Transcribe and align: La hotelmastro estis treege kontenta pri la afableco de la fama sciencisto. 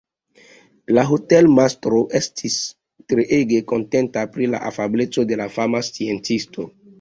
La 0.97 1.01
hotelmastro 1.09 1.99
estis 2.19 2.55
treege 3.13 3.59
kontenta 3.73 4.25
pri 4.37 4.49
la 4.55 4.63
afableco 4.71 5.27
de 5.35 5.39
la 5.45 5.49
fama 5.59 5.85
sciencisto. 5.91 6.69